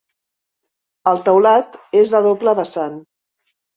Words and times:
El 1.11 1.21
teulat 1.27 1.77
és 2.01 2.15
de 2.17 2.23
doble 2.29 2.57
vessant. 2.61 2.97